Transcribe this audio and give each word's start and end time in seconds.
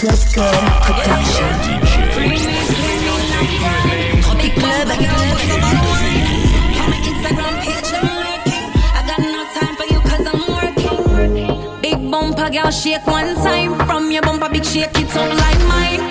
Good 0.00 0.08
Good 0.32 0.64
Production. 0.80 1.52
Big 4.38 4.54
club, 4.54 4.88
big 11.82 12.10
bumper, 12.10 12.48
girl, 12.48 12.70
shake 12.70 13.06
one 13.06 13.34
time. 13.34 13.74
From 13.86 14.10
your 14.10 14.22
bumper, 14.22 14.48
big 14.48 14.64
shake 14.64 14.88
it 14.94 15.14
up 15.14 15.28
like 15.36 15.60
mine. 15.68 16.08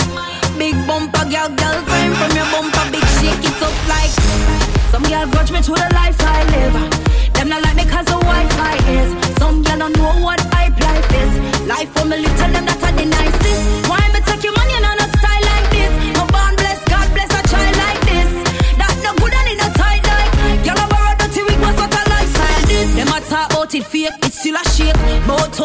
Big 0.60 0.76
bumper, 0.86 1.26
girl, 1.26 1.50
girl 1.50 1.82
time. 1.90 2.14
From 2.14 2.36
your 2.38 2.46
bumper, 2.54 2.92
big 2.92 3.06
shake 3.18 3.42
it 3.42 3.62
up 3.64 3.74
like. 3.90 4.14
Some 4.92 5.02
girl 5.02 5.26
grudge 5.32 5.52
me 5.52 5.62
to 5.64 5.71
the 5.71 5.90
life 5.96 6.16
I 6.20 6.44
live. 6.54 7.34
Them 7.34 7.50
not 7.50 7.64
like 7.64 7.76
me 7.76 7.86
cause 7.86 8.06
the 8.06 8.20
Wi-Fi 8.21 8.76
is. 8.92 9.38
Some 9.40 9.64
girl 9.64 9.80
don't 9.80 9.98
know 9.98 10.14
what 10.21 10.40
hype 10.54 10.80
life 10.80 11.12
is. 11.12 11.68
Life 11.68 11.90
for 11.96 12.06
me 12.06 12.18
little 12.18 12.52
them 12.54 12.66
that 12.66 12.79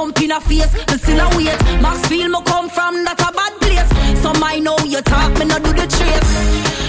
thump 0.05 0.21
in 0.21 0.33
a 0.33 0.41
face, 0.41 0.73
me 0.75 0.99
still 0.99 1.21
a 1.21 1.37
wait. 1.37 2.09
Feel 2.09 2.29
me 2.29 2.39
come 2.45 2.69
from 2.69 3.05
that 3.05 3.21
a 3.21 3.33
bad 3.33 3.53
place. 3.61 4.21
Some 4.21 4.43
I 4.43 4.59
know 4.59 4.77
you 4.85 5.01
talk, 5.01 5.33
me 5.39 5.47
not 5.47 5.63
do 5.63 5.73
the 5.73 5.87
trace. 5.87 6.84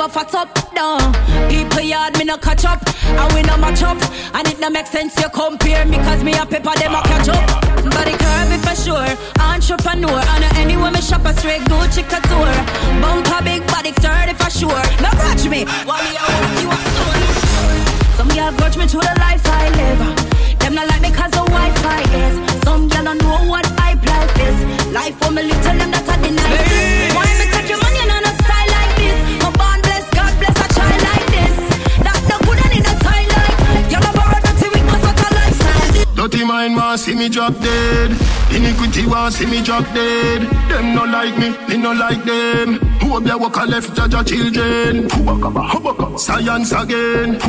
Book 0.00 0.12
fat 0.12 0.34
up 0.34 0.48
down. 0.74 1.12
People 1.50 1.80
yard 1.80 2.16
me 2.16 2.24
no 2.24 2.38
catch 2.38 2.64
up, 2.64 2.80
and 3.04 3.32
we 3.34 3.42
no 3.42 3.56
match 3.58 3.82
up. 3.82 4.00
And 4.34 4.48
it 4.48 4.58
no 4.58 4.70
make 4.70 4.86
sense 4.86 5.14
you 5.20 5.28
compare 5.28 5.84
me 5.84 5.96
cause 5.98 6.24
me 6.24 6.32
a 6.32 6.46
pepper 6.46 6.72
them 6.80 6.94
a 6.94 7.02
catch 7.02 7.28
up. 7.28 7.44
Body 7.92 8.16
curvy 8.16 8.56
for 8.64 8.76
sure, 8.80 9.10
entrepreneur. 9.36 10.20
And 10.32 10.44
anywhere 10.56 10.90
me 10.90 11.02
shop 11.02 11.24
a 11.26 11.32
straight 11.36 11.62
Gucci 11.68 12.02
couture. 12.08 12.56
Bumper 13.02 13.44
big 13.44 13.66
body 13.66 13.92
sturdy 14.00 14.32
for 14.40 14.50
sure. 14.50 14.82
No 15.04 15.10
grudge 15.20 15.46
me, 15.48 15.64
while 15.84 16.02
me 16.04 16.16
a 16.16 16.24
walk 16.32 16.56
you 16.62 16.70
a 16.72 16.78
store. 16.88 17.20
Some 18.16 18.28
girl 18.28 18.52
grudge 18.56 18.76
me 18.78 18.86
to 18.86 18.96
the 18.96 19.14
life 19.20 19.44
I 19.44 19.68
live. 19.80 20.02
Them 20.60 20.74
not 20.76 20.88
like 20.88 21.02
me 21.02 21.10
cause 21.10 21.32
the 21.32 21.44
Wi-Fi 21.44 22.02
is. 22.24 22.34
Some 22.64 22.88
girl 22.88 23.04
don't 23.04 23.20
know 23.20 23.48
what 23.52 23.66
hype 23.76 24.04
life 24.06 24.32
is. 24.48 24.56
Life 24.94 25.16
for 25.20 25.30
me 25.30 25.42
little 25.42 25.59
see 37.10 37.16
me 37.16 37.28
drop 37.28 37.54
dead. 37.60 38.10
Iniquity 38.54 39.06
want 39.06 39.34
see 39.34 39.46
me 39.46 39.62
drop 39.62 39.84
dead. 39.94 40.42
Them 40.68 40.94
no 40.94 41.04
like 41.04 41.36
me, 41.38 41.50
me 41.68 41.76
no 41.76 41.92
like 41.92 42.24
them. 42.24 42.74
Who 43.00 43.20
walk 43.38 43.56
a 43.56 43.64
left 43.64 43.96
judge 43.96 44.14
a 44.14 44.22
children? 44.22 45.08
Science 46.18 46.72
again. 46.72 47.40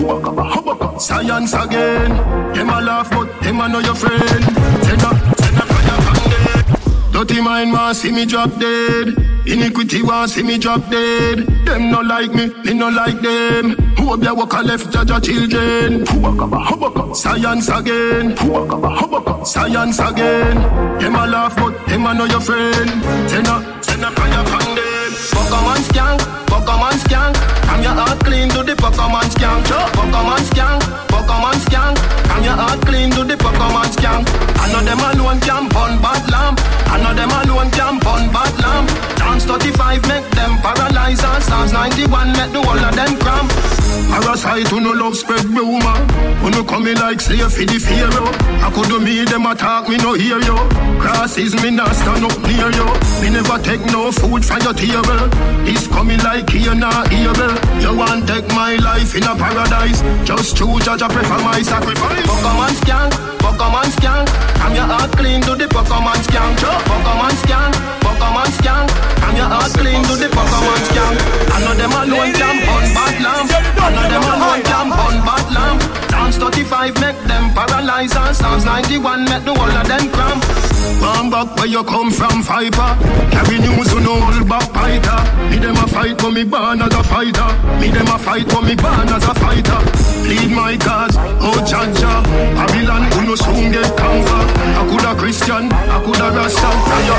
Science 1.00 1.54
again. 1.54 2.12
Them 2.54 2.70
a 2.70 2.82
laugh 2.82 3.10
but 3.12 3.28
them 3.42 3.62
a 3.62 3.68
know 3.68 3.80
your 3.80 3.96
friend. 3.96 4.44
Send 4.86 5.04
up, 5.04 5.18
send 5.40 5.58
dead. 6.34 7.12
Dirty 7.12 7.42
mind 7.42 7.72
want 7.72 7.98
see 7.98 8.12
me 8.12 8.26
drop 8.26 8.58
dead. 8.60 9.31
Iniquity 9.46 10.04
want 10.04 10.30
see 10.32 10.44
me 10.44 10.58
drop 10.58 10.88
dead. 10.90 11.40
Them 11.66 11.92
no 11.92 12.02
like 12.02 12.32
me, 12.34 12.48
me 12.64 12.74
no 12.74 12.90
like 12.90 13.20
them. 13.22 13.76
Who 13.98 14.14
up 14.14 14.20
there 14.20 14.34
walk 14.36 14.54
a 14.54 14.62
left 14.62 14.92
judge 14.92 15.12
a 15.12 15.20
children? 15.20 16.06
Science 17.16 17.70
again. 17.70 18.38
Science 19.46 20.00
again. 20.00 20.56
Them 21.00 21.16
a 21.16 21.28
laugh 21.28 21.56
but 21.56 21.74
them 21.88 22.06
a 22.06 22.14
know 22.14 22.26
your 22.26 22.42
friend. 22.42 22.90
Send 23.30 23.48
up, 23.48 23.84
send 23.84 24.06
up 24.06 24.14
fire 24.14 24.46
from 24.46 24.76
them. 24.76 25.12
Pokemon 25.34 25.82
skank, 25.90 26.20
Pokemon 26.48 26.98
skank. 27.04 27.36
Your 27.82 27.94
heart 27.94 28.20
clean 28.20 28.48
to 28.50 28.62
the 28.62 28.76
Pokemon 28.76 29.26
skank. 29.34 29.66
Pokemon 29.98 30.42
skank, 30.54 30.82
Pokemon 31.10 31.58
skank. 31.66 31.98
Come 32.30 32.44
your 32.44 32.54
heart 32.54 32.80
clean 32.86 33.10
to 33.10 33.24
the 33.24 33.36
Pokemon 33.36 33.90
skank. 33.98 34.30
I 34.62 34.72
know 34.72 34.82
them 34.86 35.00
alone 35.00 35.40
can 35.42 35.68
burn 35.70 35.98
bad 36.00 36.30
lamp. 36.30 36.60
I 36.94 37.02
know 37.02 37.14
them 37.16 37.32
alone 37.32 37.72
can 37.72 37.98
burn 37.98 38.30
bad 38.32 38.54
lamp. 38.62 39.21
Dance 39.32 39.46
35 39.46 40.08
make 40.10 40.30
them 40.32 40.58
paralyze 40.58 41.24
and 41.24 41.44
Psalms 41.44 41.72
91 41.72 42.34
make 42.34 42.52
the 42.52 42.62
whole 42.62 42.78
of 42.78 42.94
them 42.94 43.16
cramp. 43.16 43.48
Parasite 44.12 44.68
who 44.68 44.82
no 44.82 44.92
love 44.92 45.16
spread 45.16 45.46
rumor. 45.46 45.96
Who 46.44 46.50
no 46.52 46.66
coming 46.66 46.98
like 46.98 47.22
slave 47.22 47.48
for 47.48 47.64
the 47.64 47.80
pharaoh. 47.80 48.28
I 48.60 48.68
could 48.76 48.92
do 48.92 49.00
me 49.00 49.24
them 49.24 49.46
attack 49.46 49.88
me 49.88 49.96
no 50.04 50.16
hear 50.20 50.36
you. 50.44 50.60
Crosses 51.00 51.56
me 51.64 51.72
not 51.72 51.96
stand 51.96 52.28
up 52.28 52.36
near 52.44 52.76
you. 52.76 52.88
Me 53.24 53.32
never 53.32 53.56
take 53.64 53.80
no 53.88 54.12
food 54.12 54.44
from 54.44 54.60
your 54.68 54.76
table. 54.76 55.24
This 55.64 55.88
coming 55.88 56.20
like 56.28 56.50
here 56.50 56.76
not 56.76 57.08
evil. 57.14 57.56
You 57.80 57.96
want 57.96 58.28
take 58.28 58.48
my 58.52 58.76
life 58.84 59.16
in 59.16 59.24
a 59.24 59.32
paradise. 59.32 60.04
Just 60.28 60.58
choose 60.58 60.84
judge 60.84 61.02
I 61.02 61.08
prefer 61.08 61.40
my 61.40 61.62
sacrifice. 61.64 62.28
Pokemon 62.28 62.76
skank, 62.84 63.12
Pokemon 63.52 63.92
skank. 64.00 64.28
I'm 64.64 64.74
your 64.76 64.88
heart 64.88 65.12
clean 65.12 65.42
to 65.42 65.56
the 65.56 65.68
Pokemon 65.68 66.24
skank. 66.24 66.56
Pokemon 66.88 67.36
skank, 67.44 67.74
Pokemon 68.00 68.48
skank. 68.56 68.88
I'm 69.28 69.36
your 69.36 69.50
heart 69.52 69.72
clean 69.76 70.02
to 70.08 70.16
the 70.16 70.28
Pokemon 70.32 70.82
skank. 70.88 71.18
I 71.52 71.60
know 71.60 71.76
them 71.76 71.92
alone 71.92 72.32
can 72.32 72.56
burn 72.64 72.88
bad 72.96 73.16
lamp. 73.20 73.52
I 73.76 73.92
know 73.92 74.08
them 74.08 74.24
alone 74.24 74.64
can 74.64 74.88
burn 74.96 75.18
bad 75.28 75.46
lamp. 75.52 75.80
Dance 76.08 76.38
35 76.38 77.02
make 77.02 77.20
them 77.28 77.52
paralyze 77.54 78.16
and 78.16 78.36
Psalms 78.36 78.64
91 78.64 79.26
make 79.26 79.44
the 79.44 79.54
whole 79.54 79.68
of 79.68 79.88
them 79.88 80.10
cramp. 80.12 80.61
Come 81.00 81.30
back 81.30 81.56
where 81.56 81.68
you 81.68 81.84
come 81.84 82.12
from, 82.12 82.44
fighter. 82.44 82.90
Carry 83.32 83.60
news 83.60 83.94
on 83.94 84.08
all 84.08 84.44
back 84.46 84.68
fighter. 84.74 85.20
Me 85.50 85.58
them 85.58 85.78
a 85.78 85.88
fight 85.88 86.20
for 86.20 86.32
me 86.32 86.44
born 86.44 86.82
as 86.82 86.94
a 86.94 87.04
fighter. 87.04 87.50
Me 87.80 87.90
them 87.90 88.08
a 88.08 88.18
fight 88.20 88.50
for 88.52 88.62
me 88.62 88.76
born 88.76 89.08
as 89.08 89.24
a 89.24 89.34
fighter. 89.36 89.80
Plead 90.26 90.52
my 90.52 90.78
cause, 90.78 91.16
oh 91.18 91.56
ah. 91.56 91.66
Jaja. 91.70 92.14
Babylon 92.56 93.04
who 93.14 93.22
no 93.28 93.36
soon 93.36 93.72
get 93.72 93.90
conquer. 93.98 94.44
I 94.80 94.82
coulda 94.90 95.16
Christian, 95.20 95.72
I 95.72 96.04
coulda 96.04 96.28
Rasta. 96.36 96.70
Now 96.90 97.08
you 97.08 97.16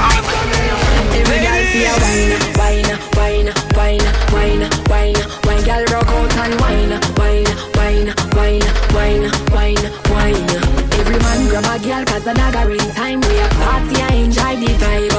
Every 1.15 1.39
girl 1.45 1.63
feel 1.73 1.97
wine, 2.03 2.33
wine, 2.59 2.91
wine, 3.17 3.51
wine, 3.77 4.07
wine, 4.33 4.65
wine, 4.91 5.21
wine. 5.47 5.63
Girl 5.65 5.85
rock 5.93 6.09
out 6.09 6.37
and 6.43 6.55
wine, 6.61 6.93
wine, 7.17 7.51
wine, 7.77 8.11
wine, 8.37 8.65
wine, 8.95 9.27
wine, 9.55 9.85
wine. 10.11 10.51
Every 10.99 11.19
man 11.19 11.49
grab 11.49 11.65
a 11.65 11.85
girl 11.85 12.05
'cause 12.05 12.25
the 12.25 12.35
dagger 12.35 12.71
in 12.73 12.95
time. 12.95 13.22
Party, 13.73 14.03
I 14.03 14.15
enjoy 14.17 14.57
the 14.57 14.73
vibe. 14.75 15.12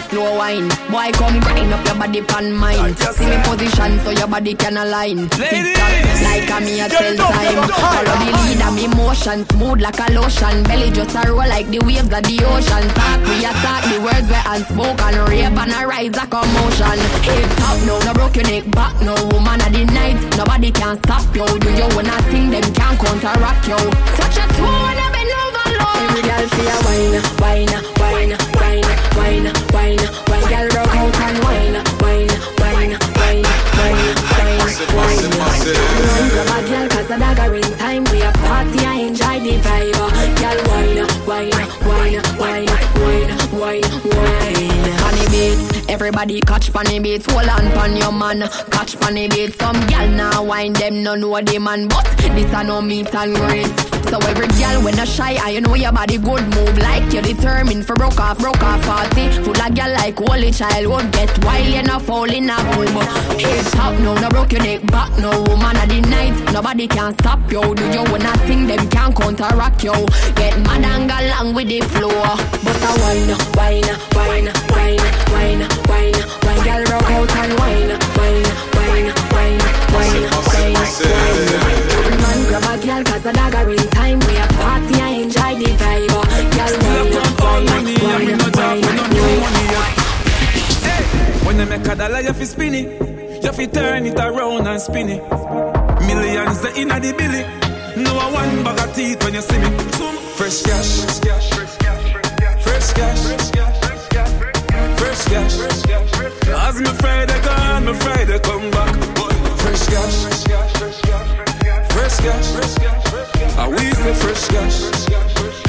A 0.00 0.08
slow 0.08 0.36
wine. 0.36 0.68
Boy, 0.90 1.10
come 1.12 1.40
grind 1.40 1.72
up 1.72 1.84
your 1.86 1.94
body 1.96 2.22
pan 2.22 2.52
mine. 2.52 2.94
See 2.96 3.26
me 3.26 3.36
position 3.44 3.98
so 4.00 4.10
your 4.10 4.28
body 4.28 4.54
can 4.54 4.76
align. 4.76 5.28
Tick 5.30 5.74
tock, 5.76 5.94
like 6.24 6.50
a 6.50 6.58
me 6.64 6.80
a 6.80 6.88
tell 6.88 7.16
time. 7.16 7.68
Follow 7.68 8.16
the 8.22 8.30
leader, 8.44 8.70
me 8.72 8.86
motion 8.96 9.44
smooth 9.50 9.80
like 9.80 10.00
a 10.00 10.12
lotion. 10.12 10.62
Belly 10.64 10.90
just 10.90 11.14
a 11.16 11.22
roll 11.28 11.48
like 11.48 11.68
the 11.68 11.78
waves 11.80 12.12
of 12.12 12.22
the 12.22 12.36
ocean. 12.44 12.84
Talk 12.96 13.20
we 13.28 13.44
attack 13.44 13.82
the 13.92 13.98
words 14.00 14.28
we 14.28 14.40
unspoken. 14.46 15.14
Rave 15.28 15.58
and 15.58 15.72
a 15.72 15.86
rise 15.86 16.16
a 16.16 16.24
commotion. 16.26 16.98
Hip 17.26 17.50
top 17.60 17.78
no, 17.86 17.98
no 18.04 18.12
broke 18.14 18.36
your 18.36 18.46
neck 18.46 18.64
back 18.72 18.94
no. 19.02 19.14
Woman 19.32 19.60
of 19.60 19.72
the 19.72 19.84
night, 19.92 20.18
nobody 20.36 20.70
can 20.70 20.96
stop 21.04 21.24
you. 21.34 21.46
Do 21.46 21.68
you 21.70 21.88
wanna 21.94 22.16
think 22.30 22.50
them 22.52 22.66
can 22.74 22.94
counteract 22.96 23.68
you? 23.68 23.80
Touch 24.16 24.38
a 24.38 24.44
toe 24.54 24.88
and 24.90 25.00
a 25.02 25.06
bend 25.12 25.32
over 25.40 25.68
low. 25.78 25.94
Every 26.08 26.22
girl 26.22 26.46
feel 26.54 26.78
wine, 26.86 27.16
wine, 27.40 27.74
wine, 28.00 28.32
wine, 28.32 28.49
wine, 29.16 29.48
wine, 29.74 30.04
wine. 30.28 30.48
Girl 30.50 30.68
rock 30.76 30.94
out 30.96 31.20
and 31.26 31.38
wine, 31.44 31.76
wine, 32.02 32.32
wine, 32.60 32.92
wine, 33.18 33.44
wine, 33.78 34.70
wine, 34.96 35.26
wine. 35.38 35.64
Grab 36.30 36.50
a 36.54 36.68
girl 36.68 36.86
'cause 36.88 37.08
the 37.08 37.16
dagger 37.18 37.54
in 37.54 37.68
time. 37.78 38.04
We 38.10 38.22
a 38.22 38.32
party, 38.32 38.80
I 38.86 38.94
enjoy 39.08 39.36
the 39.40 39.54
vibe. 39.64 39.94
Girl 40.40 40.58
wine, 40.70 41.00
wine, 41.26 41.60
wine, 41.88 42.18
wine, 42.38 42.68
wine, 43.00 43.30
wine, 43.60 43.90
wine. 44.04 44.70
Honey 45.02 45.26
beats, 45.32 45.66
everybody 45.88 46.40
catch 46.40 46.70
funny 46.70 46.98
beats. 47.00 47.26
Hold 47.32 47.48
on 47.48 47.70
pon 47.72 47.96
your 47.96 48.12
man, 48.12 48.48
catch 48.70 48.96
funny 48.96 49.28
beats. 49.28 49.56
Some 49.58 49.80
gal 49.86 50.08
now 50.08 50.42
wine 50.42 50.72
them 50.74 51.02
no 51.02 51.14
know 51.14 51.40
the 51.40 51.58
man, 51.58 51.88
but 51.88 52.06
this 52.34 52.52
a 52.52 52.64
no 52.64 52.80
meet 52.80 53.14
and 53.14 53.34
grace. 53.36 53.72
So 54.10 54.18
every 54.26 54.48
girl 54.58 54.82
when 54.82 54.98
I 54.98 55.04
shy, 55.04 55.38
I 55.40 55.60
know 55.60 55.76
your 55.76 55.92
body 55.92 56.18
good 56.18 56.42
move 56.42 56.76
like 56.78 57.12
you're 57.12 57.22
determined 57.22 57.86
for 57.86 57.94
broke 57.94 58.18
off, 58.18 58.38
broke 58.38 58.60
off 58.60 58.82
party. 58.82 59.30
Full 59.44 59.54
of 59.54 59.72
girl 59.72 59.92
like 59.92 60.18
holy 60.18 60.50
child 60.50 60.86
won't 60.88 61.12
get 61.12 61.30
wild, 61.44 61.68
you're 61.68 61.84
not 61.84 62.02
falling 62.02 62.50
a 62.50 62.56
bull. 62.74 62.90
But 62.92 63.06
head 63.40 63.64
top, 63.72 63.94
no, 64.00 64.14
no 64.14 64.28
broke 64.28 64.50
your 64.50 64.62
neck 64.62 64.84
back, 64.90 65.16
no 65.16 65.30
woman 65.44 65.76
of 65.76 65.88
the 65.88 66.00
night. 66.10 66.34
Nobody 66.52 66.88
can 66.88 67.12
stop 67.20 67.38
you. 67.52 67.62
Do 67.74 67.84
you 67.88 68.02
wanna 68.10 68.34
think 68.48 68.66
them 68.66 68.88
can't 68.90 69.14
counteract 69.14 69.84
you? 69.84 69.94
Get 70.34 70.58
mad 70.66 70.84
and 70.84 71.08
go 71.08 71.14
along 71.14 71.54
with 71.54 71.68
the 71.68 71.80
flow. 71.94 72.10
But 72.10 72.82
a 72.82 72.90
wine, 72.98 73.30
wine, 73.54 73.90
wine, 74.18 74.50
wine, 74.74 74.98
wine, 75.30 75.62
wine, 75.86 76.18
wine, 76.42 76.60
girl 76.66 76.82
rock 76.90 77.10
out 77.14 77.30
and 77.36 77.52
wine, 77.60 77.90
wine, 78.18 78.79
wine, 79.92 80.24
wine, 80.48 80.74
wine, 82.22 82.42
grab 82.48 82.68
a 82.70 82.74
girl 82.86 83.02
'cause 83.04 83.22
the 83.22 83.32
dagger 83.32 83.70
in 83.70 83.84
time. 83.90 84.18
We 84.26 84.34
a 84.36 84.46
party 84.58 84.94
and 85.06 85.14
enjoy 85.22 85.52
the 85.60 85.70
vibe. 85.80 86.10
Girl 86.56 86.74
wine, 86.82 87.10
wine, 87.42 87.76
wine, 88.04 88.38
wine, 88.56 88.82
wine. 89.42 89.90
When 91.44 91.58
you 91.58 91.66
make 91.66 91.88
a 91.88 91.94
dollar, 91.96 92.20
you 92.20 92.32
fi 92.32 92.44
spin 92.44 92.74
it. 92.74 92.86
You 93.44 93.52
fi 93.52 93.66
turn 93.66 94.06
it 94.06 94.18
around 94.18 94.66
and 94.66 94.80
spin 94.80 95.08
it. 95.08 95.22
Millions 96.06 96.58
the 96.60 96.70
inna 96.80 97.00
the 97.00 97.12
billy. 97.12 97.44
No 97.96 98.12
one 98.14 98.62
bag 98.64 98.80
of 98.80 98.94
teeth 98.94 99.22
when 99.24 99.34
you 99.34 99.42
see 99.42 99.58
me. 99.58 99.68
Some 99.98 100.18
fresh 100.36 100.62
cash, 100.62 100.92
cash, 101.24 101.48
cash, 101.82 102.06
fresh 102.64 102.88
cash, 102.98 103.22
cash, 103.56 103.78
cash, 104.14 104.32
fresh 104.98 105.22
cash. 105.30 105.54
As 106.66 106.76
me 106.80 106.90
Friday 107.02 107.40
gone, 107.42 107.84
me 107.86 107.92
Friday 107.94 108.38
come 108.38 108.70
back. 108.70 109.29
Fresh 109.62 109.86
cash, 109.86 110.16
fresh 110.22 110.44
cash. 110.44 110.70
I 113.58 113.68
we 113.68 113.76
say 113.92 114.14
fresh 114.14 114.48
cash. 114.48 114.76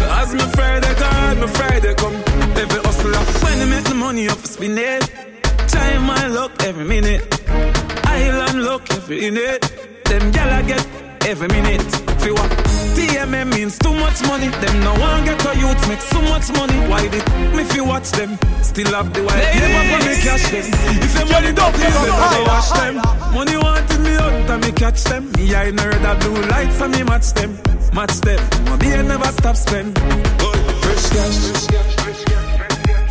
As 0.01 0.33
me 0.33 0.41
Friday 0.55 0.93
gone, 0.99 1.39
me 1.39 1.47
Friday 1.47 1.93
come. 1.95 2.15
Every 2.55 2.81
hustler 2.81 3.19
when 3.43 3.59
they 3.59 3.65
make 3.65 3.83
the 3.85 3.95
money 3.95 4.29
up, 4.29 4.39
spin 4.39 4.77
it. 4.77 5.09
Time 5.67 6.03
my 6.05 6.27
luck 6.27 6.51
every 6.63 6.85
minute. 6.85 7.21
Island 8.05 8.63
luck 8.63 8.89
every 8.91 9.19
minute. 9.29 9.61
Them 10.05 10.31
gyal 10.31 10.51
I 10.51 10.61
get 10.63 10.87
every 11.25 11.47
minute. 11.49 11.81
Fi 12.21 12.31
what? 12.31 12.51
TMM 12.95 13.49
means 13.55 13.77
too 13.79 13.93
much 13.93 14.21
money. 14.27 14.49
Them 14.61 14.79
no 14.83 14.93
one 14.93 15.25
get 15.25 15.45
a 15.45 15.57
youth 15.57 15.87
make 15.87 16.01
so 16.01 16.21
much 16.21 16.51
money. 16.53 16.77
Why 16.89 17.07
did 17.07 17.25
me 17.55 17.63
fi 17.63 17.81
watch 17.81 18.11
them? 18.11 18.37
Still 18.61 18.93
have 18.93 19.13
the 19.13 19.23
white 19.23 19.43
paper 19.51 19.83
for 19.89 19.99
me 20.07 20.15
cash 20.21 20.45
them. 20.51 20.65
If 21.03 21.13
your 21.17 21.27
money 21.27 21.51
don't 21.53 21.75
you 21.75 21.91
better 22.19 22.43
wash 22.47 22.71
them. 22.71 22.95
Money 23.33 23.55
wanted 24.51 24.65
me 24.65 24.71
catch 24.73 25.03
them. 25.05 25.31
Me 25.37 25.55
I 25.55 25.71
know 25.71 25.89
that 25.89 26.19
blue 26.21 26.41
lights 26.53 26.81
and 26.81 26.91
me 26.93 27.03
match 27.03 27.33
them. 27.33 27.51
Match 27.93 28.17
them. 28.21 28.41
My 28.65 28.75
beer 28.77 29.03
never 29.03 29.31
stop 29.39 29.55
spend. 29.55 29.97
Fresh 30.83 31.07
cash. 31.15 31.37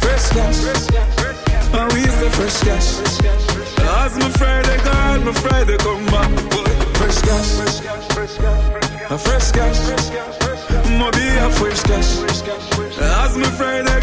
Fresh 0.03 0.29
cash. 0.37 0.61
And 1.79 1.93
we 1.93 2.03
say 2.19 2.31
fresh 2.39 2.61
cash. 2.67 2.89
As 4.03 4.19
my 4.19 4.29
Friday 4.41 4.79
gone, 4.85 5.25
my 5.25 5.33
Friday 5.33 5.77
come 5.79 6.07
back. 6.07 6.31
Fresh 6.99 7.21
cash. 7.29 7.51
A 9.11 9.19
fresh 9.19 9.51
cash. 9.53 9.81
My 10.99 11.11
be 11.17 11.27
a 11.45 11.49
fresh 11.59 11.83
cash. 11.83 12.11
As 13.23 13.37
my 13.37 13.51
Friday 13.59 14.01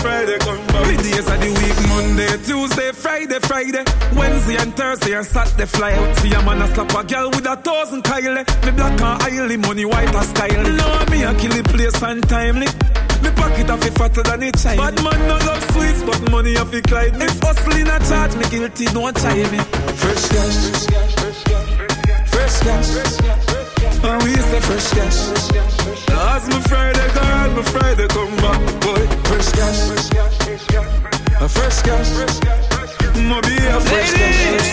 Friday 0.00 0.38
come 0.38 0.66
back. 0.68 0.86
The 0.86 0.96
days 1.02 1.28
of 1.28 1.38
the 1.40 1.50
week, 1.58 1.78
Monday, 1.88 2.32
Tuesday, 2.44 2.92
Friday, 2.92 3.38
Friday. 3.40 3.84
Wednesday 4.16 4.56
and 4.56 4.74
Thursday 4.74 5.14
and 5.14 5.26
Saturday 5.26 5.66
fly 5.66 5.92
out. 5.92 6.16
See 6.16 6.32
a 6.32 6.42
man 6.42 6.62
a 6.62 6.68
slap 6.68 6.94
a 6.94 7.04
girl 7.04 7.30
with 7.30 7.46
a 7.46 7.56
thousand 7.56 8.02
Kyle. 8.02 8.34
Me 8.34 8.72
black 8.72 9.00
and 9.00 9.22
oily, 9.22 9.56
money 9.56 9.84
white 9.84 10.14
a 10.14 10.22
style. 10.22 10.62
Now 10.62 11.04
me 11.10 11.22
a 11.24 11.34
kill 11.34 11.52
the 11.52 11.62
place 11.64 12.00
untimely. 12.02 12.66
Me 13.22 13.30
pocket 13.34 13.70
off 13.70 13.84
it 13.84 13.94
fatter 13.94 14.22
than 14.22 14.42
a 14.42 14.52
child. 14.52 14.78
Bad 14.78 14.96
man 15.02 15.20
no 15.26 15.36
love 15.46 15.62
sweets, 15.72 16.02
but 16.02 16.30
money 16.30 16.56
off 16.56 16.72
it 16.72 16.84
Clyde. 16.84 17.14
If 17.20 17.40
hustling 17.40 17.88
a 17.88 17.98
charge, 18.06 18.36
me 18.36 18.44
guilty, 18.48 18.86
don't 18.86 19.16
try 19.16 19.34
me. 19.50 19.58
Fresh 19.98 20.28
cash, 20.28 20.58
fresh 22.30 22.60
cash, 22.60 23.57
and 24.04 24.22
we 24.22 24.34
say 24.34 24.60
fresh 24.60 24.90
cash. 24.90 25.20
As 26.10 26.48
my 26.48 26.60
Friday 26.70 27.08
gone, 27.14 27.56
my 27.56 27.62
Friday 27.62 28.08
come 28.08 28.36
back, 28.36 28.60
boy. 28.82 29.02
Fresh 29.28 29.50
cash, 29.52 29.80
a 31.40 31.48
fresh 31.48 31.82
cash, 31.82 32.10
mo 33.28 33.40
be 33.42 33.56
a 33.56 33.80
fresh 33.80 34.12
cash. 34.14 34.70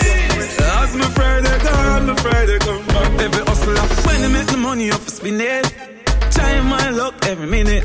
As 0.60 0.94
my 0.96 1.08
Friday 1.16 1.58
gone, 1.64 2.06
my 2.06 2.14
Friday 2.16 2.58
come 2.58 2.86
back. 2.86 3.20
Every 3.20 3.44
hustler 3.44 3.86
when 4.06 4.22
they 4.22 4.28
make 4.28 4.46
the 4.48 4.56
money 4.56 4.90
off 4.90 5.08
spin 5.08 5.40
it. 5.40 5.72
Time 6.30 6.66
my 6.68 6.90
luck 6.90 7.14
every 7.26 7.46
minute. 7.46 7.84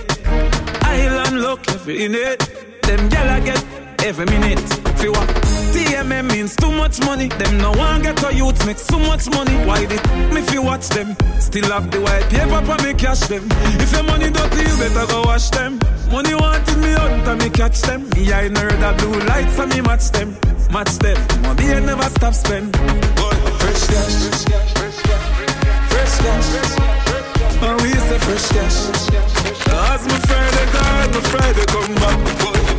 Island 0.83 1.41
luck 1.41 1.67
every 1.69 1.97
minute. 2.07 2.39
Them 2.83 3.09
gyal 3.09 3.29
I 3.29 3.39
get 3.39 3.63
every 4.03 4.25
minute. 4.25 4.59
Fi 4.99 5.09
what? 5.09 5.60
TMM 5.73 6.31
means 6.31 6.55
too 6.55 6.71
much 6.71 6.99
money. 7.05 7.27
Them 7.27 7.57
no 7.57 7.71
one 7.71 8.01
get 8.01 8.21
a 8.23 8.33
youth 8.33 8.65
make 8.65 8.77
so 8.77 8.99
much 8.99 9.29
money. 9.29 9.55
Why 9.65 9.85
did 9.85 10.03
me 10.33 10.41
fi 10.41 10.59
watch 10.59 10.89
them? 10.89 11.15
Still 11.39 11.71
have 11.71 11.89
the 11.91 12.01
white 12.01 12.27
paper 12.29 12.61
for 12.65 12.77
me 12.83 12.93
cash 12.93 13.21
them. 13.31 13.47
If 13.79 13.91
your 13.93 14.03
money 14.03 14.29
dirty, 14.29 14.63
you 14.67 14.77
better 14.77 15.07
go 15.07 15.21
wash 15.23 15.49
them. 15.49 15.79
Money 16.11 16.35
wanted 16.35 16.77
me 16.77 16.91
out 16.93 17.27
and 17.27 17.41
me 17.41 17.49
catch 17.49 17.81
them. 17.81 18.09
Me 18.15 18.33
I 18.33 18.47
know 18.49 18.67
that 18.67 18.97
blue 18.99 19.19
lights 19.31 19.59
and 19.59 19.73
me 19.73 19.81
match 19.81 20.11
them. 20.11 20.35
Match 20.71 20.95
them. 20.99 21.17
My 21.43 21.53
beer 21.53 21.79
never 21.79 22.09
stop 22.15 22.33
spend. 22.33 22.75
Fresh 22.75 23.87
cash. 23.87 24.17
Fresh 25.91 26.17
cash. 26.19 26.49
And 27.63 27.81
we 27.81 27.91
say 27.93 28.19
fresh 28.19 28.47
cash. 28.55 28.77
As 29.91 30.07
my 30.07 30.19
Friday 30.27 30.65
gone, 30.73 31.11
my 31.15 31.21
Friday 31.31 31.65
come 31.65 31.95
back. 31.95 32.70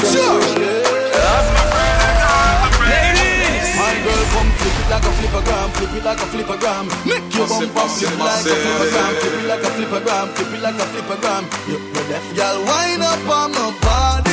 Cash. 0.00 1.46
My 3.76 3.92
girl 4.04 4.24
come 4.32 4.50
flip 4.56 4.76
it 4.80 4.88
like 4.90 5.04
a 5.04 5.12
Flipagram, 5.16 5.68
flip 5.76 5.94
it 5.96 6.04
like 6.04 6.20
a 6.20 6.26
Flipagram. 6.32 6.84
Make 7.06 7.34
your 7.36 7.46
bumper 7.46 7.86
flip 7.92 8.12
it 8.12 8.18
like 8.18 8.46
a 8.46 8.54
Flipagram, 8.56 9.12
flip 9.20 9.36
it 9.36 9.46
like 9.46 9.62
a 9.62 9.70
Flipagram, 9.76 10.26
flip 10.34 10.52
it 10.54 10.62
like 10.62 10.80
a 10.80 10.86
Flipagram. 10.92 11.42
You 11.68 11.76
you 11.78 12.02
deaf, 12.08 12.26
girl, 12.36 12.56
wind 12.64 13.02
up 13.02 13.28
on 13.28 13.52
my 13.52 13.70
body, 13.84 14.25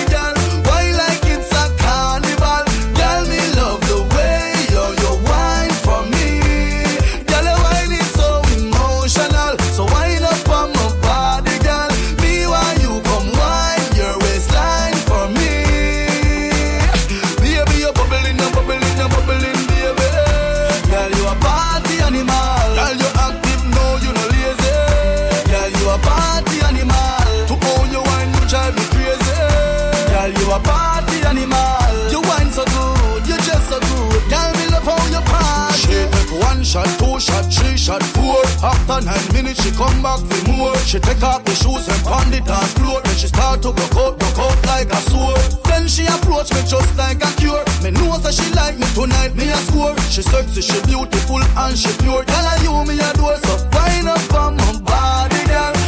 After 38.63 39.03
nine 39.03 39.33
minutes, 39.33 39.61
she 39.61 39.71
come 39.75 40.01
back 40.01 40.19
for 40.23 40.51
more. 40.51 40.75
She 40.87 40.97
take 40.97 41.21
off 41.21 41.43
the 41.43 41.51
shoes 41.51 41.85
and 41.91 41.99
pound 42.07 42.33
it 42.33 42.45
dance 42.45 42.71
floor. 42.79 43.01
Then 43.03 43.15
she 43.17 43.27
start 43.27 43.61
to 43.63 43.75
go 43.75 43.85
out, 43.99 44.15
go 44.15 44.27
out 44.39 44.65
like 44.65 44.87
a 44.87 44.95
sword. 45.11 45.37
Then 45.67 45.85
she 45.85 46.07
approach 46.07 46.47
me 46.55 46.63
just 46.63 46.97
like 46.97 47.19
a 47.19 47.27
cure. 47.35 47.59
Me 47.83 47.91
know 47.91 48.15
that 48.23 48.33
she 48.33 48.47
like 48.55 48.79
me 48.79 48.87
tonight, 48.95 49.35
me 49.35 49.51
a 49.51 49.59
score. 49.67 49.97
She 50.07 50.21
sexy, 50.21 50.61
she 50.61 50.79
beautiful 50.87 51.43
and 51.43 51.77
she 51.77 51.91
pure. 51.99 52.23
Tell 52.23 52.45
her 52.47 52.63
you 52.63 52.87
me 52.87 52.95
a 53.03 53.11
door, 53.19 53.35
so 53.43 53.53
wind 53.75 54.07
up 54.07 54.33
on 54.33 54.55
my 54.55 54.79
body, 54.79 55.43
girl. 55.43 55.82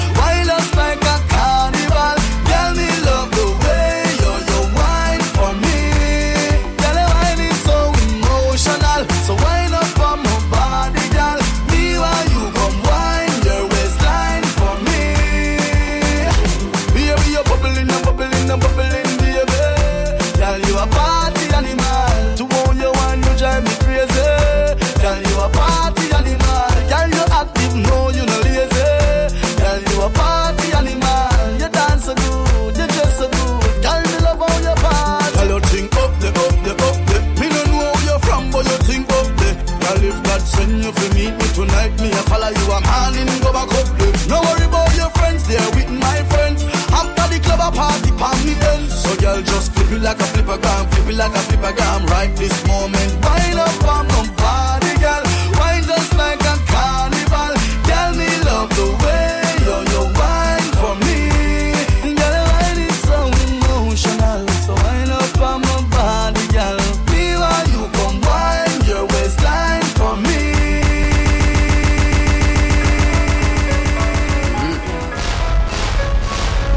Right 52.15 52.33
this 52.37 52.55
moment, 52.65 53.11
wind 53.25 53.59
up 53.59 53.83
on 53.83 54.07
my 54.07 54.23
body, 54.39 54.93
girl. 55.03 55.21
Wind 55.59 55.83
just 55.85 56.15
like 56.15 56.39
a 56.39 56.55
carnival. 56.71 57.53
Tell 57.83 58.15
me 58.15 58.29
love 58.47 58.69
the 58.69 58.87
way 59.03 59.43
you 59.67 59.75
you 59.91 60.03
wine 60.15 60.71
for 60.79 60.95
me. 61.03 62.15
Girl, 62.15 62.37
wine 62.51 62.79
is 62.87 62.97
so 63.03 63.19
emotional. 63.43 64.47
So 64.63 64.73
wind 64.75 65.11
up 65.11 65.41
on 65.41 65.59
my 65.67 65.81
body, 65.91 66.47
girl. 66.55 66.79
Me 67.11 67.35
while 67.35 67.67
you 67.75 67.83
come 67.97 68.21
wind 68.23 68.87
your 68.87 69.03
waistline 69.11 69.83
for 69.99 70.15
me. 70.15 70.39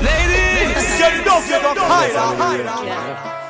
Ladies, 0.02 0.99
You 0.99 1.25
know 1.25 1.38
you 1.47 1.59
got 1.62 1.78
higher. 1.78 3.48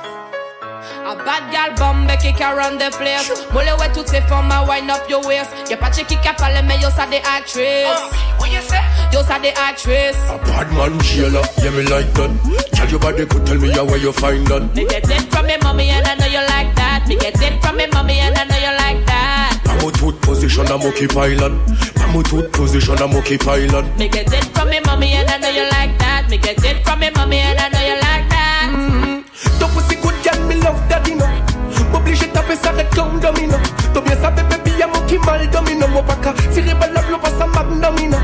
A 1.09 1.17
bad 1.17 1.51
gal 1.51 1.73
bombe 1.79 2.15
qui 2.21 2.29
around 2.43 2.79
the 2.79 2.95
place 2.99 3.33
Moule 3.55 3.65
ouais 3.81 3.91
toutes 3.95 4.09
ces 4.09 4.21
formes 4.29 4.53
à 4.53 4.63
wind 4.65 4.91
up 4.91 5.09
your 5.09 5.25
waist 5.25 5.49
Y'a 5.71 5.79
pas 5.79 5.89
de 5.89 5.97
qui 5.97 6.05
qui 6.05 6.29
parle 6.37 6.61
mais 6.67 6.77
yo 6.83 6.91
ça 6.95 7.07
des 7.07 7.23
actrices 7.25 7.89
uh, 7.89 8.39
What 8.39 8.49
you 8.49 8.61
say? 8.69 8.77
Yo 9.11 9.21
ça 9.23 9.39
des 9.41 9.55
actrices 9.57 10.21
A 10.29 10.37
bad 10.45 10.71
man 10.73 11.01
Sheila, 11.01 11.41
yeah 11.63 11.71
me 11.71 11.83
like 11.85 12.13
that. 12.13 12.29
Tell 12.75 12.91
your 12.91 13.01
body 13.01 13.25
could 13.25 13.47
tell 13.47 13.57
me 13.57 13.71
how 13.71 13.87
where 13.87 13.97
you 13.97 14.13
find 14.13 14.47
that. 14.49 14.61
Me 14.77 14.85
get 14.85 15.09
it 15.09 15.33
from 15.33 15.47
me 15.47 15.57
mommy 15.63 15.89
and 15.89 16.07
I 16.07 16.15
know 16.17 16.27
you 16.27 16.45
like 16.45 16.75
that 16.77 17.05
Me 17.09 17.17
get 17.17 17.41
it 17.41 17.59
from 17.63 17.77
me 17.79 17.87
mommy 17.91 18.19
and 18.21 18.37
I 18.37 18.45
know 18.45 18.59
you 18.59 18.77
like 18.77 19.07
that 19.07 19.61
Pamo 19.65 19.91
tooth 19.91 20.21
position, 20.21 20.67
I'm 20.69 20.83
okay 20.93 21.07
pilot. 21.09 21.53
Pamo 21.97 22.23
tooth 22.23 22.53
position, 22.53 22.99
I'm 23.01 23.17
okay 23.17 23.39
pilot. 23.39 23.87
Me 23.97 24.09
get 24.09 24.31
it 24.31 24.45
from 24.53 24.69
me 24.69 24.81
mommy 24.85 25.13
and 25.15 25.31
I 25.31 25.39
know 25.39 25.49
you 25.49 25.71
like 25.71 25.99
that 26.01 26.29
Me 26.29 26.37
get 26.37 26.63
it 26.63 26.85
from 26.85 27.01
me 27.01 27.09
mommy 27.17 27.39
and 27.39 27.59
I 27.59 27.69
know 27.71 27.81
you 27.81 27.95
like 27.97 28.29
that 28.29 28.73
mm-hmm. 28.75 29.18
Ton 29.59 29.69
pussy 29.69 29.97
good 29.97 30.15
girl, 30.23 30.41
me 30.47 30.55
love 30.57 30.81
that, 30.89 31.07
you 31.09 31.17
know. 31.17 31.27
M'oblige 31.93 32.31
taper 32.33 32.57
ça 32.57 32.71
red 32.73 32.91
clown 32.91 33.21
domino. 33.21 33.57
T'as 33.95 34.01
bien 34.01 34.17
ça, 34.21 34.31
baby, 34.31 34.73
y'a 34.79 34.87
mon 34.87 35.01
qui 35.07 35.19
mal 35.19 35.49
domino. 35.51 35.87
Mon 35.89 36.03
baka, 36.03 36.33
tiré 36.53 36.75
par 36.75 36.89
la 36.93 37.01
blow, 37.03 37.19
passe 37.19 37.41
à 37.41 37.47
magnum, 37.47 38.17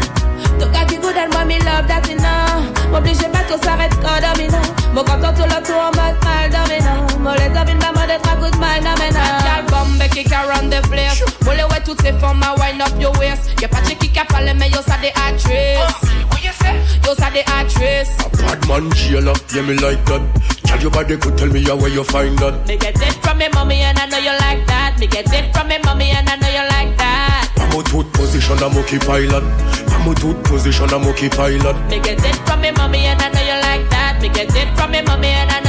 Tu 0.58 0.66
gâtes 0.70 1.00
good 1.00 1.16
and 1.16 1.32
moi 1.32 1.44
me 1.44 1.58
love 1.60 1.86
that 1.86 2.06
you 2.08 2.16
know 2.16 2.90
M'oblige 2.92 3.26
pas 3.32 3.44
tout 3.48 3.60
s'arrête 3.62 3.94
quand 4.02 4.20
domino. 4.20 4.58
Mon 4.94 5.02
content 5.02 5.32
tout 5.34 5.42
le 5.42 5.62
tour 5.66 5.80
en 5.80 5.90
mode 5.96 6.18
mal 6.24 6.50
domino. 6.50 7.18
Mon 7.20 7.32
les 7.32 7.48
domine 7.48 7.78
pas 7.78 7.92
moi 7.92 8.06
d'être 8.06 8.28
un 8.30 8.36
coup 8.36 8.50
de 8.50 8.56
mal 8.58 8.80
domino. 8.80 9.20
Gal 9.44 9.64
bombe 9.68 10.08
qui 10.10 10.24
can 10.24 10.46
run 10.48 10.68
the 10.68 10.80
place. 10.88 11.22
Moule 11.44 11.64
ouais 11.70 11.80
toutes 11.84 12.02
ces 12.02 12.12
formes 12.12 12.42
à 12.42 12.54
wind 12.60 12.80
up 12.80 12.94
your 13.00 13.12
waist. 13.18 13.60
Y'a 13.60 13.68
pas 13.68 13.80
de 13.80 13.94
qui 13.94 14.10
qui 14.10 14.20
parle 14.28 14.50
mais 14.56 14.68
yo 14.70 14.78
ça 14.86 14.96
des 15.02 15.12
actrices 15.28 16.10
Yo 17.06 17.14
ça 17.14 17.30
des 17.30 17.44
actrices 17.46 18.16
A 18.24 18.28
bad 18.36 18.66
man 18.68 18.94
Sheila, 18.94 19.32
yeah 19.54 19.62
me 19.62 19.74
like 19.74 20.04
that. 20.06 20.22
Tell 20.64 20.80
your 20.80 20.90
body 20.90 21.16
could 21.16 21.36
tell 21.36 21.48
me 21.48 21.62
how 21.64 21.76
where 21.76 21.90
you 21.90 22.04
find 22.04 22.38
that. 22.38 22.66
Me 22.66 22.76
get 22.76 22.96
it 23.00 23.14
from 23.22 23.38
me 23.38 23.48
mommy 23.52 23.80
and 23.82 23.98
I 23.98 24.06
know 24.06 24.18
you 24.18 24.32
like 24.40 24.66
that 24.66 24.96
Me 24.98 25.06
get 25.06 25.32
it 25.32 25.52
from 25.54 25.68
me 25.68 25.78
mommy 25.84 26.10
and 26.10 26.28
I 26.28 26.36
know 26.36 26.48
you 26.48 26.64
like 26.70 26.96
that 26.98 27.50
Pamo 27.56 27.82
tooth 27.82 28.10
position, 28.12 28.58
I'm 28.62 28.76
okay 28.78 28.98
pilot. 28.98 29.44
Pamo 29.88 30.14
tooth 30.14 30.42
position, 30.44 30.88
I'm 30.92 31.06
okay 31.08 31.28
pilot. 31.28 31.76
Me 31.90 32.00
get 32.00 32.24
it 32.24 32.36
from 32.46 32.60
me 32.60 32.70
mommy 32.72 33.06
and 33.06 33.20
I 33.20 33.28
know 33.28 33.42
you 33.42 33.58
like 33.62 33.88
that 33.90 34.18
Me 34.22 34.28
get 34.28 34.54
it 34.54 34.68
from 34.76 34.90
me 34.92 35.02
mommy 35.02 35.28
and 35.28 35.50
I 35.50 35.60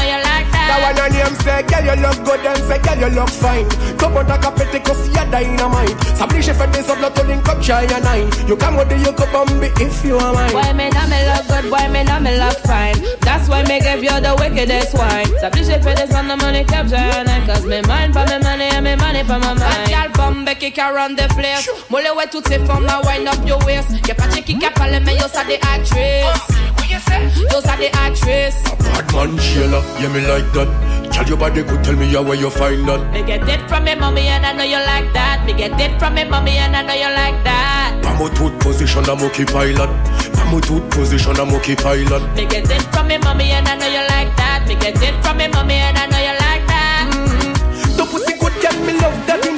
that 1.43 1.65
one 1.65 1.65
your 1.65 1.65
name 1.65 1.65
say, 1.65 1.65
girl 1.67 1.85
you 1.85 2.01
look 2.01 2.17
good 2.25 2.45
and 2.45 2.63
say, 2.63 2.79
girl 2.79 2.99
you 2.99 3.15
look 3.15 3.29
fine. 3.29 3.67
Top 3.97 4.15
on 4.15 4.27
the 4.27 4.37
carpet, 4.37 4.83
cause 4.83 5.07
you're 5.07 5.25
dynamite. 5.31 5.95
S'oblige 6.17 6.53
fait 6.53 6.67
des 6.71 6.89
autres, 6.89 7.01
not 7.01 7.15
to 7.15 7.23
link 7.23 7.47
up 7.49 7.61
shy 7.61 7.83
and 7.83 8.03
nine. 8.03 8.29
You 8.47 8.55
come 8.55 8.77
with 8.77 8.89
the 8.89 8.97
you 8.97 9.11
could 9.13 9.31
bomb 9.31 9.59
me 9.59 9.69
if 9.79 10.03
you 10.05 10.17
are 10.17 10.33
mine. 10.33 10.51
Boy, 10.51 10.73
me 10.73 10.89
know 10.89 11.07
me 11.07 11.19
look 11.27 11.47
good, 11.47 11.69
boy, 11.69 11.87
me 11.91 12.03
know 12.03 12.19
me 12.19 12.37
look 12.37 12.57
fine. 12.65 12.95
That's 13.21 13.49
why 13.49 13.63
me 13.63 13.79
give 13.79 14.03
you 14.03 14.15
the 14.21 14.35
wickedest 14.39 14.93
wine. 14.95 15.29
S'oblige 15.41 15.81
fait 15.81 15.95
des 15.95 16.15
on 16.15 16.27
the 16.27 16.35
money 16.37 16.63
capture 16.63 16.95
and 16.95 17.29
I 17.29 17.45
cause 17.45 17.65
me 17.65 17.81
mind 17.87 18.13
for 18.13 18.25
me 18.25 18.39
money 18.43 18.69
and 18.71 18.83
me 18.83 18.95
money 18.95 19.23
for 19.23 19.39
my 19.39 19.53
mind. 19.53 19.89
Gal 19.89 20.09
bombe 20.15 20.53
qui 20.59 20.71
can 20.71 20.93
run 20.93 21.15
the 21.15 21.27
place. 21.35 21.67
Moule 21.89 22.07
ouais 22.17 22.27
toutes 22.31 22.47
ces 22.47 22.59
formes 22.59 22.87
à 22.87 23.01
wind 23.05 23.27
up 23.27 23.45
your 23.45 23.63
waist. 23.65 23.89
Y'a 24.07 24.15
pas 24.15 24.27
de 24.27 24.41
qui 24.41 24.57
qui 24.57 24.69
parle 24.75 24.99
mais 25.03 25.15
yo 25.15 25.27
ça 25.31 25.43
actrices. 26.93 27.41
Yo 27.51 27.61
ça 27.61 27.75
des 27.77 27.91
actrices. 28.05 28.63
Bad 28.93 29.13
man 29.13 29.39
Sheila, 29.39 29.81
yeah 29.99 30.09
me 30.09 30.21
like 30.21 30.51
that. 30.53 30.67
Tell 31.11 31.27
your 31.27 31.37
body 31.37 31.63
could 31.63 31.83
tell 31.83 31.95
me 31.95 32.07
how 32.07 32.23
where 32.23 32.35
you 32.35 32.49
find 32.49 32.87
that. 32.87 33.11
Me 33.11 33.23
get 33.23 33.47
it 33.47 33.61
from 33.69 33.83
me 33.83 33.95
mommy 33.95 34.27
and 34.27 34.45
I 34.45 34.53
know 34.53 34.63
you 34.63 34.77
like 34.77 35.11
that. 35.13 35.43
Me 35.45 35.53
get 35.53 35.79
it 35.79 35.99
from 35.99 36.15
me 36.15 36.23
mommy 36.25 36.57
and 36.57 36.75
I 36.75 36.81
know 36.81 36.93
you 36.93 37.09
like 37.15 37.43
that. 37.43 37.99
Pamo 38.03 38.29
tooth 38.35 38.59
position, 38.59 39.05
I'm 39.09 39.21
okay 39.23 39.45
pilot. 39.45 39.89
Pamo 40.35 40.59
tooth 40.61 40.89
position, 40.91 41.37
I'm 41.39 41.53
okay 41.55 41.75
pilot. 41.75 42.21
Me 42.35 42.45
get 42.45 42.69
it 42.69 42.81
from 42.93 43.07
me 43.07 43.17
mommy 43.17 43.51
and 43.51 43.67
I 43.67 43.75
know 43.75 43.87
you 43.87 44.03
like 44.09 44.35
that. 44.37 44.65
Me 44.67 44.75
get 44.75 45.01
it 45.01 45.15
from 45.23 45.37
me 45.37 45.47
mommy 45.47 45.75
and 45.75 45.97
I 45.97 46.05
know 46.07 46.19
you 46.19 46.35
like 46.45 46.65
that. 46.67 47.09
Mm-hmm. 47.11 47.97
Ton 47.97 48.07
pussy 48.07 48.33
good 48.37 48.53
girl, 48.61 48.85
me 48.85 48.93
love 48.99 49.27
that, 49.27 49.54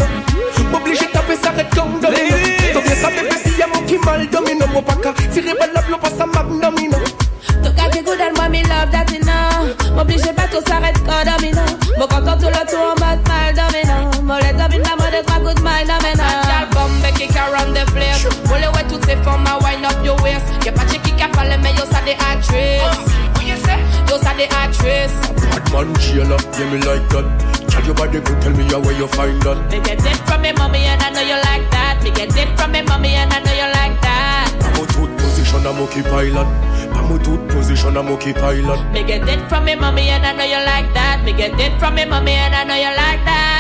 mais 22.07 22.15
yo 22.15 22.15
ça 22.15 22.15
des 22.15 22.15
actrices 22.23 24.09
Yo 24.09 24.17
ça 24.17 24.33
des 24.37 24.43
actrices 24.43 25.19
Bad 25.51 25.71
man 25.73 25.99
Sheila, 25.99 26.37
yeah 26.57 26.71
me 26.71 26.77
like 26.85 27.07
that. 27.09 27.25
Tell 27.69 27.85
your 27.85 27.95
body 27.95 28.19
could 28.21 28.41
tell 28.41 28.53
me 28.53 28.63
how 28.65 28.79
where 28.79 28.95
you 28.97 29.07
find 29.07 29.41
that. 29.43 29.57
Me 29.71 29.79
get 29.81 29.99
it 29.99 30.15
from 30.25 30.41
me 30.41 30.51
mommy 30.53 30.79
and 30.85 31.01
I 31.01 31.09
know 31.11 31.21
you 31.21 31.35
like 31.35 31.69
that 31.71 31.99
Me 32.03 32.11
get 32.11 32.35
it 32.35 32.57
from 32.57 32.71
me 32.71 32.81
mommy 32.83 33.09
and 33.09 33.31
I 33.33 33.39
know 33.39 33.51
you 33.53 33.67
like 33.73 33.99
that 34.01 34.53
Pamo 34.61 34.85
tooth 34.87 35.17
position, 35.17 35.65
I'm 35.65 35.79
okay 35.83 36.03
pilot. 36.03 36.47
Pamo 36.93 37.17
tooth 37.23 37.47
position, 37.49 37.97
I'm 37.97 38.07
okay 38.09 38.33
pilot. 38.33 38.79
Me 38.91 39.03
get 39.03 39.27
it 39.27 39.49
from 39.49 39.65
me 39.65 39.75
mommy 39.75 40.09
and 40.09 40.25
I 40.25 40.33
know 40.33 40.43
you 40.43 40.63
like 40.65 40.93
that 40.93 41.23
Me 41.25 41.33
get 41.33 41.59
it 41.59 41.77
from 41.79 41.95
me 41.95 42.05
mommy 42.05 42.31
and 42.31 42.55
I 42.55 42.63
know 42.63 42.75
you 42.75 42.95
like 42.95 43.23
that 43.25 43.56